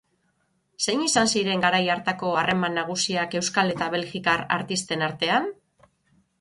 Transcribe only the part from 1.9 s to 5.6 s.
hartako harreman nagusiak euskal eta belgikar artisten artean?